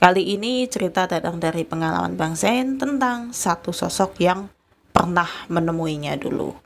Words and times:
Kali 0.00 0.32
ini 0.32 0.64
cerita 0.64 1.04
datang 1.04 1.36
dari 1.36 1.60
pengalaman 1.60 2.16
Bang 2.16 2.32
Zain 2.32 2.80
tentang 2.80 3.36
satu 3.36 3.68
sosok 3.68 4.16
yang 4.16 4.48
pernah 4.96 5.28
menemuinya 5.52 6.16
dulu. 6.16 6.56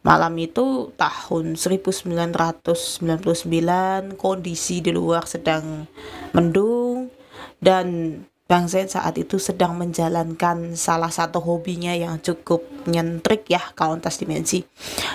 Malam 0.00 0.32
itu 0.40 0.88
tahun 0.96 1.60
1999 1.60 3.04
kondisi 4.16 4.80
di 4.80 4.96
luar 4.96 5.28
sedang 5.28 5.84
mendung 6.32 7.12
dan 7.60 8.16
Bang 8.44 8.68
Zain 8.68 8.92
saat 8.92 9.16
itu 9.16 9.40
sedang 9.40 9.72
menjalankan 9.72 10.76
salah 10.76 11.08
satu 11.08 11.40
hobinya 11.40 11.96
yang 11.96 12.20
cukup 12.20 12.60
nyentrik 12.84 13.48
ya 13.48 13.72
kauntas 13.72 14.20
dimensi 14.20 14.68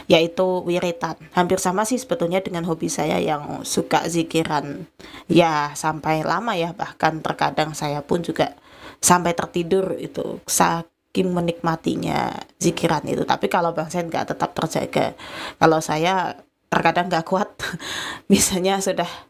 yaitu 0.10 0.66
wiritan. 0.66 1.14
Hampir 1.38 1.62
sama 1.62 1.86
sih 1.86 2.02
sebetulnya 2.02 2.42
dengan 2.42 2.66
hobi 2.66 2.90
saya 2.90 3.22
yang 3.22 3.62
suka 3.62 4.10
zikiran. 4.10 4.90
Ya 5.30 5.78
sampai 5.78 6.26
lama 6.26 6.58
ya 6.58 6.74
bahkan 6.74 7.22
terkadang 7.22 7.78
saya 7.78 8.02
pun 8.02 8.26
juga 8.26 8.58
sampai 8.98 9.38
tertidur 9.38 9.94
itu 10.02 10.42
saking 10.50 11.30
menikmatinya 11.30 12.34
zikiran 12.58 13.06
itu. 13.06 13.30
Tapi 13.30 13.46
kalau 13.46 13.78
Bang 13.78 13.94
Zain 13.94 14.10
nggak 14.10 14.34
tetap 14.34 14.58
terjaga 14.58 15.14
kalau 15.62 15.78
saya 15.86 16.34
terkadang 16.74 17.14
nggak 17.14 17.30
kuat 17.30 17.50
misalnya 18.34 18.82
sudah 18.82 19.29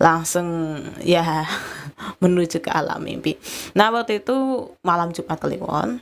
langsung 0.00 0.78
ya 1.02 1.44
menuju 2.22 2.62
ke 2.62 2.70
alam 2.70 3.02
mimpi. 3.02 3.36
Nah 3.76 3.90
waktu 3.92 4.24
itu 4.24 4.68
malam 4.84 5.10
Jumat 5.10 5.38
Kliwon 5.40 6.00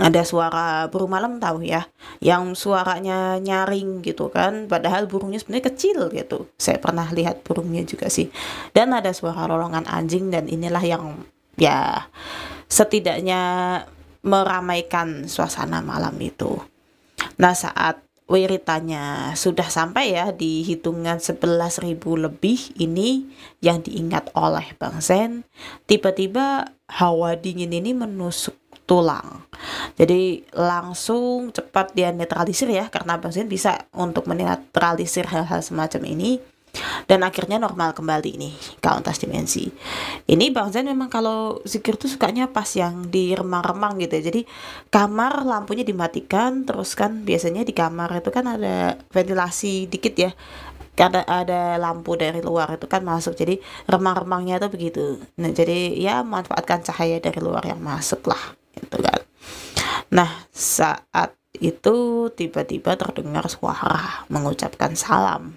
ada 0.00 0.24
suara 0.24 0.88
burung 0.88 1.12
malam 1.12 1.36
tahu 1.36 1.60
ya 1.60 1.84
yang 2.24 2.56
suaranya 2.56 3.38
nyaring 3.38 4.00
gitu 4.00 4.32
kan. 4.32 4.66
Padahal 4.70 5.06
burungnya 5.06 5.42
sebenarnya 5.42 5.70
kecil 5.74 5.98
gitu. 6.10 6.48
Saya 6.56 6.80
pernah 6.80 7.06
lihat 7.12 7.44
burungnya 7.44 7.84
juga 7.84 8.08
sih. 8.08 8.30
Dan 8.72 8.96
ada 8.96 9.12
suara 9.12 9.44
lolongan 9.44 9.84
anjing 9.86 10.32
dan 10.32 10.48
inilah 10.48 10.82
yang 10.82 11.04
ya 11.60 12.08
setidaknya 12.66 13.42
meramaikan 14.24 15.28
suasana 15.28 15.84
malam 15.84 16.16
itu. 16.18 16.56
Nah 17.36 17.52
saat 17.52 18.03
wiritannya 18.24 19.36
sudah 19.36 19.68
sampai 19.68 20.16
ya 20.16 20.32
di 20.32 20.64
hitungan 20.64 21.20
11.000 21.20 22.00
lebih 22.00 22.72
ini 22.80 23.28
yang 23.60 23.84
diingat 23.84 24.32
oleh 24.32 24.72
Bang 24.80 25.04
Zen. 25.04 25.44
Tiba-tiba 25.84 26.72
hawa 26.88 27.36
dingin 27.36 27.76
ini 27.76 27.92
menusuk 27.92 28.56
tulang. 28.84 29.44
Jadi 29.96 30.44
langsung 30.52 31.52
cepat 31.52 31.92
dia 31.96 32.12
netralisir 32.12 32.68
ya 32.68 32.88
karena 32.88 33.20
Bang 33.20 33.32
Zen 33.32 33.48
bisa 33.48 33.88
untuk 33.92 34.24
menetralisir 34.28 35.28
hal-hal 35.28 35.60
semacam 35.60 36.02
ini 36.08 36.40
dan 37.06 37.22
akhirnya 37.22 37.60
normal 37.62 37.94
kembali 37.94 38.30
nih 38.36 38.54
kauntas 38.82 39.22
dimensi. 39.22 39.70
Ini 40.26 40.50
Bang 40.50 40.74
Zain 40.74 40.88
memang 40.88 41.08
kalau 41.08 41.62
zikir 41.62 41.94
tuh 41.94 42.10
sukanya 42.10 42.50
pas 42.50 42.66
yang 42.74 43.08
di 43.08 43.32
remang-remang 43.32 44.00
gitu 44.02 44.18
ya. 44.18 44.22
Jadi 44.32 44.40
kamar 44.90 45.46
lampunya 45.46 45.86
dimatikan 45.86 46.66
terus 46.66 46.98
kan 46.98 47.22
biasanya 47.22 47.62
di 47.62 47.74
kamar 47.76 48.18
itu 48.18 48.30
kan 48.34 48.44
ada 48.58 48.98
ventilasi 49.12 49.86
dikit 49.88 50.14
ya. 50.18 50.30
Karena 50.94 51.26
ada 51.26 51.74
lampu 51.74 52.14
dari 52.14 52.38
luar 52.38 52.78
itu 52.78 52.86
kan 52.86 53.02
masuk. 53.02 53.34
Jadi 53.34 53.58
remang-remangnya 53.90 54.62
tuh 54.62 54.70
begitu. 54.70 55.18
Nah 55.42 55.50
jadi 55.50 55.90
ya 55.98 56.22
manfaatkan 56.22 56.86
cahaya 56.86 57.18
dari 57.18 57.42
luar 57.42 57.66
yang 57.66 57.82
masuk 57.82 58.22
lah 58.30 58.54
gitu 58.78 59.02
kan. 59.02 59.20
Nah 60.14 60.46
saat 60.54 61.34
itu 61.58 62.26
tiba-tiba 62.34 62.98
terdengar 62.98 63.46
suara 63.46 64.26
mengucapkan 64.26 64.98
salam 64.98 65.54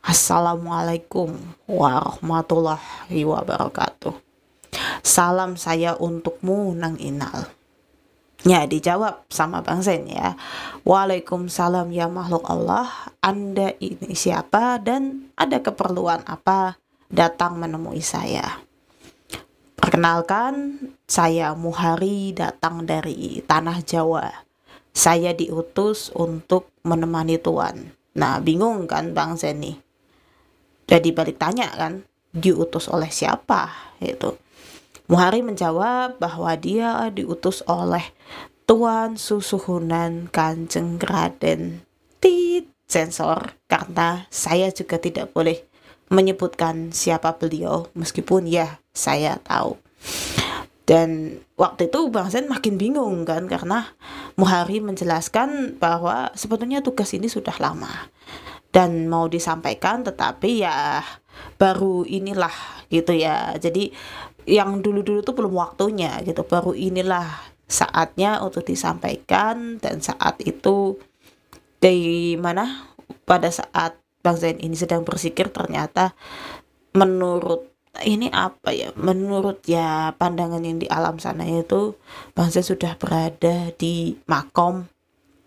Assalamualaikum 0.00 1.36
warahmatullahi 1.68 3.20
wabarakatuh. 3.20 4.16
Salam 5.04 5.60
saya 5.60 5.92
untukmu 5.92 6.72
Nang 6.72 6.96
Inal. 6.96 7.52
Ya 8.40 8.64
dijawab 8.64 9.28
sama 9.28 9.60
Bang 9.60 9.84
Zen 9.84 10.08
ya. 10.08 10.40
Waalaikumsalam 10.88 11.92
ya 11.92 12.08
makhluk 12.08 12.48
Allah. 12.48 12.88
Anda 13.20 13.76
ini 13.76 14.16
siapa 14.16 14.80
dan 14.80 15.28
ada 15.36 15.60
keperluan 15.60 16.24
apa 16.24 16.80
datang 17.12 17.60
menemui 17.60 18.00
saya? 18.00 18.56
Perkenalkan, 19.76 20.80
saya 21.04 21.52
Muhari 21.52 22.32
datang 22.32 22.88
dari 22.88 23.44
tanah 23.44 23.84
Jawa. 23.84 24.32
Saya 24.96 25.36
diutus 25.36 26.08
untuk 26.16 26.72
menemani 26.88 27.36
Tuan. 27.36 27.92
Nah, 28.16 28.40
bingung 28.40 28.88
kan 28.88 29.12
Bang 29.12 29.36
Zen 29.36 29.60
nih? 29.60 29.89
Jadi 30.90 31.08
balik 31.14 31.38
tanya 31.38 31.70
kan 31.70 32.02
diutus 32.34 32.90
oleh 32.90 33.08
siapa 33.08 33.94
itu 34.02 34.34
Muhari 35.10 35.42
menjawab 35.42 36.22
bahwa 36.22 36.54
dia 36.54 37.10
diutus 37.10 37.66
oleh 37.66 38.14
Tuan 38.62 39.18
Susuhunan 39.18 40.30
Kanjeng 40.30 41.02
Raden 41.02 41.82
Tit 42.22 42.70
sensor 42.86 43.58
karena 43.66 44.30
saya 44.30 44.70
juga 44.70 45.02
tidak 45.02 45.34
boleh 45.34 45.66
menyebutkan 46.10 46.94
siapa 46.94 47.34
beliau 47.38 47.90
meskipun 47.98 48.46
ya 48.46 48.78
saya 48.94 49.42
tahu. 49.42 49.78
Dan 50.86 51.38
waktu 51.54 51.86
itu 51.86 52.10
Bang 52.10 52.30
Zen 52.34 52.50
makin 52.50 52.78
bingung 52.78 53.22
kan 53.26 53.46
karena 53.46 53.90
Muhari 54.38 54.78
menjelaskan 54.78 55.78
bahwa 55.78 56.30
sebetulnya 56.38 56.82
tugas 56.82 57.10
ini 57.14 57.26
sudah 57.26 57.54
lama 57.58 58.10
dan 58.70 59.10
mau 59.10 59.26
disampaikan 59.26 60.06
tetapi 60.06 60.62
ya 60.62 61.02
baru 61.58 62.06
inilah 62.06 62.86
gitu 62.90 63.14
ya. 63.14 63.54
Jadi 63.58 63.90
yang 64.46 64.82
dulu-dulu 64.82 65.20
tuh 65.22 65.34
belum 65.34 65.54
waktunya 65.54 66.22
gitu. 66.22 66.46
Baru 66.46 66.74
inilah 66.74 67.26
saatnya 67.70 68.42
untuk 68.42 68.66
disampaikan 68.66 69.78
dan 69.78 70.02
saat 70.02 70.38
itu 70.42 70.98
dari 71.78 72.34
mana 72.34 72.90
pada 73.26 73.50
saat 73.50 73.94
Bang 74.20 74.36
Zain 74.36 74.60
ini 74.60 74.76
sedang 74.76 75.06
bersikir 75.06 75.48
ternyata 75.48 76.12
menurut 76.92 77.70
ini 78.04 78.28
apa 78.30 78.70
ya 78.70 78.94
menurut 78.94 79.64
ya 79.66 80.14
pandangan 80.14 80.62
yang 80.62 80.78
di 80.78 80.86
alam 80.86 81.18
sana 81.18 81.46
itu 81.46 81.96
Bang 82.36 82.52
Zain 82.52 82.66
sudah 82.66 82.98
berada 83.00 83.72
di 83.78 84.18
makom 84.26 84.90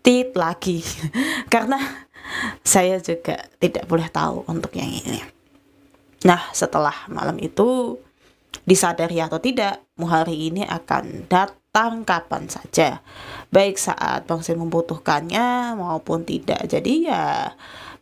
tit 0.04 0.36
lagi. 0.36 0.84
Karena 1.52 1.80
saya 2.64 2.98
juga 3.00 3.48
tidak 3.60 3.84
boleh 3.86 4.08
tahu 4.08 4.44
untuk 4.48 4.72
yang 4.76 4.88
ini. 4.88 5.20
Nah, 6.24 6.40
setelah 6.56 7.04
malam 7.12 7.36
itu 7.36 8.00
disadari 8.64 9.20
atau 9.20 9.38
tidak, 9.38 9.84
Muhari 9.94 10.50
ini 10.50 10.66
akan 10.66 11.30
datang 11.30 12.02
kapan 12.02 12.50
saja. 12.50 13.04
Baik 13.52 13.78
saat 13.78 14.26
bangsa 14.26 14.56
membutuhkannya 14.56 15.78
maupun 15.78 16.26
tidak. 16.26 16.66
Jadi 16.66 17.06
ya 17.06 17.54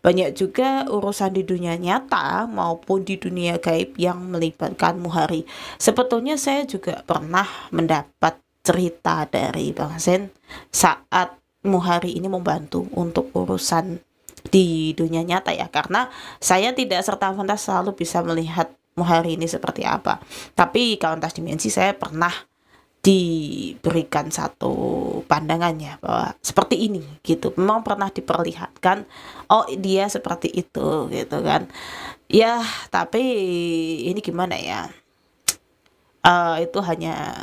banyak 0.02 0.34
juga 0.34 0.86
urusan 0.90 1.34
di 1.34 1.42
dunia 1.46 1.78
nyata 1.78 2.50
maupun 2.50 3.06
di 3.06 3.18
dunia 3.18 3.58
gaib 3.62 3.98
yang 3.98 4.32
melibatkan 4.32 4.98
Muhari. 4.98 5.46
Sebetulnya 5.78 6.34
saya 6.38 6.66
juga 6.66 7.02
pernah 7.06 7.46
mendapat 7.74 8.38
cerita 8.62 9.26
dari 9.26 9.74
Bang 9.74 9.98
saat 10.70 11.28
Muhari 11.62 12.18
ini 12.18 12.26
membantu 12.26 12.90
untuk 12.98 13.30
urusan 13.34 14.02
di 14.52 14.92
dunia 14.92 15.24
nyata 15.24 15.56
ya 15.56 15.72
karena 15.72 16.12
saya 16.36 16.76
tidak 16.76 17.00
serta 17.00 17.32
merta 17.32 17.56
selalu 17.56 17.96
bisa 17.96 18.20
melihat 18.20 18.68
muhari 19.00 19.40
ini 19.40 19.48
seperti 19.48 19.88
apa. 19.88 20.20
Tapi 20.52 21.00
kauntas 21.00 21.32
dimensi 21.32 21.72
saya 21.72 21.96
pernah 21.96 22.32
diberikan 23.02 24.30
satu 24.30 24.70
pandangannya 25.26 25.98
bahwa 25.98 26.36
seperti 26.44 26.86
ini 26.86 27.02
gitu. 27.24 27.50
Memang 27.56 27.82
pernah 27.82 28.12
diperlihatkan 28.12 29.08
oh 29.50 29.66
dia 29.74 30.06
seperti 30.12 30.52
itu 30.52 31.08
gitu 31.08 31.38
kan. 31.42 31.66
Ya 32.28 32.60
tapi 32.92 33.24
ini 34.06 34.20
gimana 34.20 34.54
ya? 34.60 34.92
Uh, 36.22 36.62
itu 36.62 36.78
hanya 36.86 37.34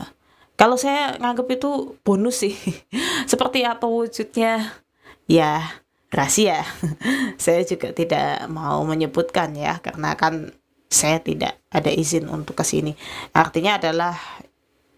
kalau 0.56 0.80
saya 0.80 1.18
nganggap 1.20 1.48
itu 1.52 1.98
bonus 2.06 2.46
sih. 2.46 2.56
Seperti 3.32 3.68
apa 3.68 3.84
wujudnya? 3.84 4.80
Ya 5.28 5.84
rahasia. 6.10 6.66
saya 7.44 7.62
juga 7.66 7.94
tidak 7.94 8.50
mau 8.50 8.82
menyebutkan 8.86 9.54
ya 9.54 9.78
karena 9.80 10.18
kan 10.18 10.54
saya 10.90 11.22
tidak 11.22 11.62
ada 11.70 11.94
izin 11.94 12.26
untuk 12.28 12.58
ke 12.58 12.66
sini. 12.66 12.98
Artinya 13.34 13.78
adalah 13.78 14.18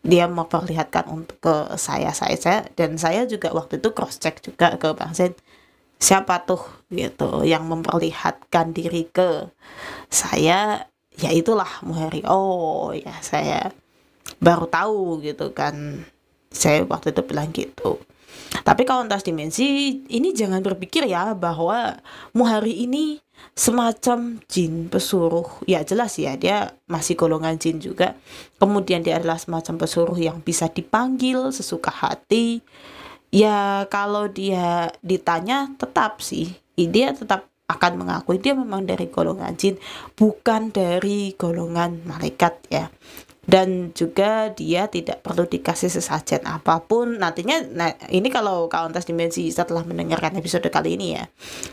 dia 0.02 0.26
memperlihatkan 0.26 1.06
untuk 1.12 1.38
ke 1.38 1.56
saya 1.78 2.10
saya 2.16 2.66
dan 2.74 2.98
saya 2.98 3.30
juga 3.30 3.54
waktu 3.54 3.78
itu 3.78 3.94
cross 3.94 4.18
check 4.18 4.42
juga 4.42 4.74
ke 4.82 4.98
Bang 4.98 5.14
Zen 5.14 5.38
siapa 6.02 6.42
tuh 6.42 6.66
gitu 6.90 7.46
yang 7.46 7.70
memperlihatkan 7.70 8.74
diri 8.74 9.06
ke 9.06 9.52
saya? 10.10 10.90
Ya 11.20 11.30
itulah 11.36 11.70
Muhari. 11.86 12.26
Oh 12.26 12.96
ya 12.96 13.14
saya 13.22 13.70
baru 14.42 14.66
tahu 14.66 15.22
gitu 15.22 15.52
kan. 15.54 16.08
Saya 16.52 16.84
waktu 16.84 17.16
itu 17.16 17.22
bilang 17.24 17.52
gitu 17.56 18.02
tapi 18.52 18.84
kalau 18.84 19.08
lintas 19.08 19.24
dimensi, 19.24 20.00
ini 20.12 20.36
jangan 20.36 20.60
berpikir 20.60 21.08
ya 21.08 21.32
bahwa 21.32 21.96
Muhari 22.36 22.84
ini 22.84 23.24
semacam 23.56 24.44
jin 24.52 24.92
pesuruh. 24.92 25.64
Ya 25.66 25.82
jelas 25.88 26.20
ya 26.20 26.36
dia 26.36 26.76
masih 26.86 27.16
golongan 27.16 27.56
jin 27.58 27.80
juga. 27.80 28.20
Kemudian 28.60 29.02
dia 29.02 29.18
adalah 29.18 29.40
semacam 29.40 29.82
pesuruh 29.82 30.20
yang 30.20 30.44
bisa 30.44 30.68
dipanggil 30.68 31.50
sesuka 31.56 31.90
hati. 31.90 32.60
Ya 33.32 33.88
kalau 33.88 34.28
dia 34.28 34.92
ditanya 35.00 35.72
tetap 35.80 36.20
sih. 36.20 36.60
Dia 36.76 37.14
tetap 37.16 37.52
akan 37.72 38.04
mengakui 38.04 38.36
dia 38.36 38.52
memang 38.52 38.84
dari 38.84 39.08
golongan 39.08 39.56
jin 39.56 39.80
bukan 40.20 40.76
dari 40.76 41.32
golongan 41.40 42.04
malaikat 42.04 42.60
ya 42.68 42.92
dan 43.42 43.90
juga 43.98 44.54
dia 44.54 44.86
tidak 44.86 45.26
perlu 45.26 45.50
dikasih 45.50 45.90
sesajen 45.90 46.46
apa 46.46 46.78
pun. 46.86 47.18
Nantinya 47.18 47.58
nah 47.74 47.90
ini 48.14 48.30
kalau 48.30 48.70
kauntas 48.70 49.10
dimensi 49.10 49.50
setelah 49.50 49.82
mendengarkan 49.82 50.38
episode 50.38 50.70
kali 50.70 50.94
ini 50.94 51.18
ya. 51.18 51.26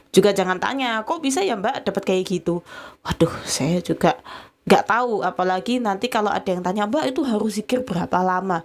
Juga 0.09 0.32
jangan 0.32 0.56
tanya 0.56 1.05
kok 1.05 1.20
bisa 1.20 1.44
ya 1.44 1.61
mbak 1.61 1.85
dapat 1.85 2.03
kayak 2.09 2.25
gitu? 2.25 2.65
Waduh 3.05 3.32
saya 3.44 3.85
juga 3.85 4.17
nggak 4.65 4.85
tahu. 4.88 5.20
Apalagi 5.20 5.76
nanti 5.76 6.09
kalau 6.09 6.32
ada 6.32 6.49
yang 6.49 6.65
tanya 6.65 6.88
mbak 6.88 7.12
itu 7.12 7.20
harus 7.25 7.61
zikir 7.61 7.85
berapa 7.85 8.25
lama 8.25 8.64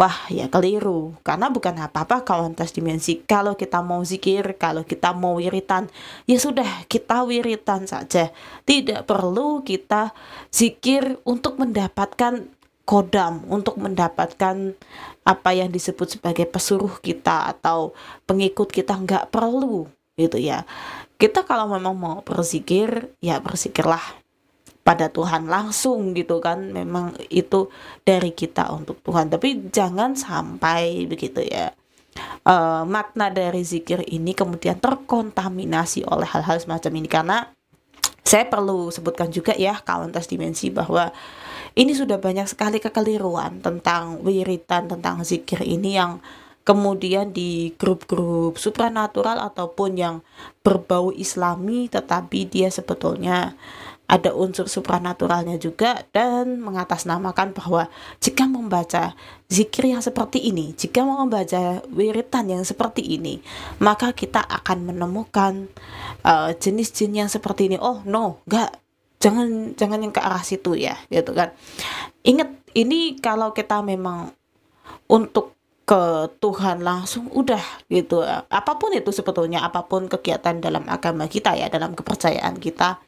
Wah 0.00 0.32
ya 0.32 0.48
keliru. 0.48 1.12
Karena 1.20 1.52
bukan 1.52 1.76
apa-apa 1.76 2.24
kawantas 2.24 2.72
dimensi. 2.72 3.20
Kalau 3.28 3.52
kita 3.52 3.84
mau 3.84 4.00
zikir 4.00 4.56
Kalau 4.56 4.80
kita 4.80 5.12
mau 5.12 5.36
wiritan 5.36 5.92
Ya 6.24 6.40
sudah 6.40 6.88
kita 6.88 7.20
wiritan 7.28 7.84
saja. 7.84 8.32
Tidak 8.64 9.04
perlu 9.04 9.60
kita 9.60 10.16
zikir 10.48 11.20
Untuk 11.28 11.60
mendapatkan 11.60 12.48
kodam 12.88 13.44
Untuk 13.52 13.76
mendapatkan 13.76 14.72
Apa 15.28 15.50
yang 15.52 15.68
disebut 15.68 16.16
sebagai 16.16 16.48
pesuruh 16.48 16.96
kita 17.04 17.52
Atau 17.52 17.92
pengikut 18.24 18.72
kita. 18.72 18.96
Nggak 18.96 19.28
perlu 19.28 19.84
gitu 20.16 20.40
ya. 20.40 20.64
Kita 21.20 21.44
kalau 21.44 21.68
memang 21.68 21.92
mau 21.92 22.18
berzikir 22.24 23.12
ya 23.20 23.36
berzikirlah 23.44 24.00
pada 24.80 25.12
Tuhan 25.12 25.46
langsung 25.46 26.16
gitu 26.16 26.40
kan. 26.40 26.72
Memang 26.72 27.16
itu 27.28 27.68
dari 28.02 28.32
kita 28.32 28.72
untuk 28.72 29.00
Tuhan. 29.04 29.28
Tapi 29.30 29.72
jangan 29.72 30.16
sampai 30.16 31.06
begitu 31.06 31.44
ya. 31.44 31.72
Uh, 32.42 32.82
makna 32.88 33.30
dari 33.30 33.62
zikir 33.62 34.02
ini 34.10 34.34
kemudian 34.34 34.76
terkontaminasi 34.82 36.04
oleh 36.08 36.26
hal-hal 36.26 36.58
semacam 36.58 36.92
ini. 36.98 37.08
Karena 37.08 37.38
saya 38.24 38.46
perlu 38.46 38.92
sebutkan 38.94 39.32
juga 39.32 39.56
ya 39.56 39.74
kawan 39.80 40.12
tes 40.14 40.28
dimensi 40.30 40.70
bahwa 40.70 41.10
ini 41.74 41.94
sudah 41.94 42.18
banyak 42.18 42.46
sekali 42.50 42.82
kekeliruan 42.82 43.62
tentang 43.62 44.22
wiritan 44.22 44.90
tentang 44.90 45.22
zikir 45.22 45.62
ini 45.62 45.98
yang 45.98 46.22
kemudian 46.62 47.32
di 47.32 47.72
grup-grup 47.74 48.60
supranatural 48.60 49.40
ataupun 49.40 49.90
yang 49.96 50.16
berbau 50.60 51.10
islami 51.10 51.88
tetapi 51.88 52.46
dia 52.46 52.68
sebetulnya 52.68 53.58
ada 54.10 54.34
unsur 54.34 54.66
supranaturalnya 54.66 55.54
juga 55.54 56.02
dan 56.10 56.58
mengatasnamakan 56.58 57.54
bahwa 57.54 57.86
jika 58.18 58.42
membaca 58.50 59.14
zikir 59.46 59.94
yang 59.94 60.02
seperti 60.02 60.50
ini, 60.50 60.74
jika 60.74 61.06
mau 61.06 61.22
membaca 61.22 61.78
wiritan 61.94 62.50
yang 62.50 62.66
seperti 62.66 63.06
ini, 63.06 63.38
maka 63.78 64.10
kita 64.10 64.42
akan 64.42 64.90
menemukan 64.90 65.70
uh, 66.26 66.50
jenis 66.58 66.90
jin 66.90 67.22
yang 67.22 67.30
seperti 67.30 67.70
ini. 67.70 67.78
Oh 67.78 68.02
no, 68.02 68.42
enggak, 68.50 68.74
jangan 69.22 69.78
jangan 69.78 70.02
yang 70.02 70.10
ke 70.10 70.18
arah 70.18 70.42
situ 70.42 70.74
ya, 70.74 70.98
gitu 71.06 71.30
kan. 71.30 71.54
Ingat 72.26 72.50
ini 72.74 73.14
kalau 73.22 73.54
kita 73.54 73.78
memang 73.78 74.34
untuk 75.06 75.54
ke 75.86 76.30
Tuhan 76.38 76.86
langsung 76.86 77.26
udah 77.34 77.58
gitu 77.90 78.22
apa 78.22 78.78
pun 78.78 78.94
itu 78.94 79.10
sebetulnya 79.10 79.66
apa 79.66 79.90
pun 79.90 80.06
kegiatan 80.06 80.62
dalam 80.62 80.86
agama 80.86 81.26
kita 81.26 81.58
ya 81.58 81.66
dalam 81.66 81.98
kepercayaan 81.98 82.62
kita 82.62 83.02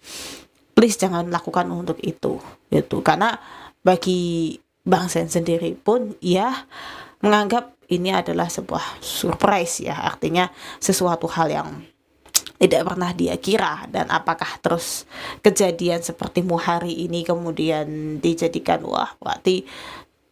please 0.73 0.97
jangan 0.99 1.29
lakukan 1.29 1.69
untuk 1.71 2.01
itu 2.03 2.41
gitu. 2.69 3.01
Karena 3.05 3.37
bagi 3.85 4.57
Bang 4.83 5.07
Sen 5.07 5.31
sendiri 5.31 5.79
pun 5.79 6.17
ya 6.19 6.67
menganggap 7.23 7.79
ini 7.93 8.11
adalah 8.11 8.49
sebuah 8.49 8.99
surprise 9.05 9.85
ya. 9.85 9.95
Artinya 10.03 10.49
sesuatu 10.83 11.29
hal 11.31 11.49
yang 11.53 11.69
tidak 12.59 12.83
pernah 12.89 13.11
dia 13.15 13.35
kira. 13.39 13.87
Dan 13.91 14.11
apakah 14.11 14.59
terus 14.59 15.05
kejadian 15.45 16.01
seperti 16.01 16.43
hari 16.59 17.07
ini 17.07 17.23
kemudian 17.23 18.19
dijadikan 18.19 18.83
wah 18.87 19.13
berarti 19.19 19.67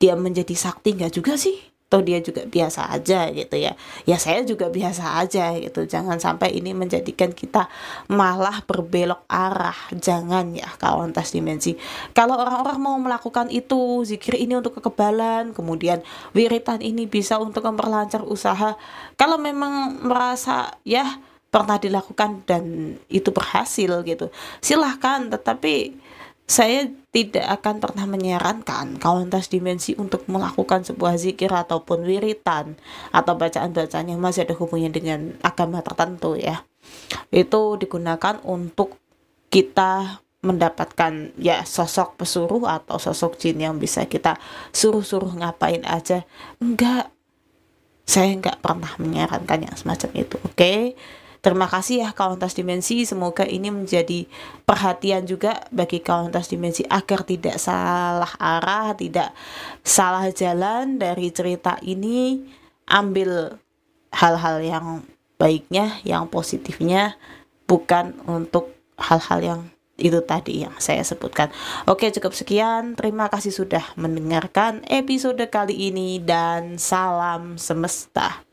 dia 0.00 0.16
menjadi 0.16 0.56
sakti? 0.56 0.96
Nggak 0.96 1.12
juga 1.14 1.34
sih 1.36 1.70
atau 1.90 2.06
dia 2.06 2.22
juga 2.22 2.46
biasa 2.46 2.86
aja 2.94 3.26
gitu 3.34 3.58
ya. 3.58 3.74
Ya 4.06 4.14
saya 4.14 4.46
juga 4.46 4.70
biasa 4.70 5.18
aja 5.18 5.58
gitu. 5.58 5.90
Jangan 5.90 6.22
sampai 6.22 6.54
ini 6.54 6.70
menjadikan 6.70 7.34
kita 7.34 7.66
malah 8.06 8.62
berbelok 8.62 9.26
arah. 9.26 9.74
Jangan 9.98 10.54
ya 10.54 10.70
kawan 10.78 11.10
tas 11.10 11.34
dimensi. 11.34 11.74
Kalau 12.14 12.38
orang-orang 12.38 12.78
mau 12.78 12.94
melakukan 12.94 13.50
itu 13.50 14.06
zikir 14.06 14.38
ini 14.38 14.54
untuk 14.54 14.78
kekebalan 14.78 15.50
kemudian 15.50 15.98
wiritan 16.30 16.78
ini 16.78 17.10
bisa 17.10 17.42
untuk 17.42 17.66
memperlancar 17.66 18.22
usaha. 18.22 18.78
Kalau 19.18 19.42
memang 19.42 19.98
merasa 20.06 20.78
ya 20.86 21.18
pernah 21.50 21.82
dilakukan 21.82 22.46
dan 22.46 22.94
itu 23.10 23.34
berhasil 23.34 24.06
gitu 24.06 24.30
silahkan. 24.62 25.26
Tetapi 25.26 26.06
saya 26.50 26.90
tidak 27.14 27.46
akan 27.62 27.78
pernah 27.78 28.10
menyarankan 28.10 28.98
kawan 28.98 29.30
tas 29.30 29.46
dimensi 29.46 29.94
untuk 29.94 30.26
melakukan 30.26 30.82
sebuah 30.82 31.14
zikir 31.14 31.46
ataupun 31.46 32.02
wiritan 32.02 32.74
atau 33.14 33.38
bacaan-bacaan 33.38 34.10
yang 34.10 34.18
masih 34.18 34.42
ada 34.42 34.58
hubungannya 34.58 34.90
dengan 34.90 35.20
agama 35.46 35.78
tertentu 35.78 36.34
ya. 36.34 36.66
Itu 37.30 37.78
digunakan 37.78 38.42
untuk 38.42 38.98
kita 39.46 40.18
mendapatkan 40.42 41.38
ya 41.38 41.62
sosok 41.62 42.18
pesuruh 42.18 42.66
atau 42.66 42.98
sosok 42.98 43.38
jin 43.38 43.62
yang 43.62 43.78
bisa 43.78 44.10
kita 44.10 44.34
suruh-suruh 44.74 45.30
ngapain 45.38 45.86
aja. 45.86 46.26
Enggak. 46.58 47.14
Saya 48.02 48.34
enggak 48.34 48.58
pernah 48.58 48.90
menyarankan 48.98 49.70
yang 49.70 49.76
semacam 49.78 50.10
itu, 50.18 50.34
oke? 50.42 50.58
Okay? 50.58 50.98
Terima 51.40 51.64
kasih 51.64 52.04
ya 52.04 52.10
kawan 52.12 52.36
tas 52.36 52.52
dimensi. 52.52 53.08
Semoga 53.08 53.48
ini 53.48 53.72
menjadi 53.72 54.28
perhatian 54.68 55.24
juga 55.24 55.64
bagi 55.72 56.04
kawan 56.04 56.28
tas 56.28 56.52
dimensi 56.52 56.84
agar 56.84 57.24
tidak 57.24 57.56
salah 57.56 58.28
arah, 58.36 58.92
tidak 58.92 59.32
salah 59.80 60.28
jalan 60.28 61.00
dari 61.00 61.32
cerita 61.32 61.80
ini. 61.80 62.44
Ambil 62.90 63.56
hal-hal 64.12 64.60
yang 64.60 64.86
baiknya, 65.38 66.02
yang 66.04 66.26
positifnya, 66.26 67.14
bukan 67.64 68.18
untuk 68.26 68.74
hal-hal 68.98 69.40
yang 69.40 69.60
itu 70.00 70.18
tadi 70.24 70.64
yang 70.64 70.74
saya 70.80 71.04
sebutkan. 71.04 71.52
Oke, 71.86 72.08
cukup 72.10 72.32
sekian. 72.34 72.96
Terima 72.96 73.28
kasih 73.28 73.52
sudah 73.52 73.84
mendengarkan 73.94 74.82
episode 74.88 75.40
kali 75.52 75.92
ini 75.92 76.18
dan 76.18 76.80
salam 76.80 77.60
semesta. 77.60 78.49